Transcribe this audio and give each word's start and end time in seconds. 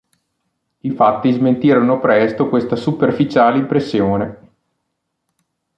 I 0.79 0.89
fatti 0.89 1.31
smentirono 1.31 1.99
presto 1.99 2.49
questa 2.49 2.75
superficiale 2.75 3.59
impressione. 3.59 4.49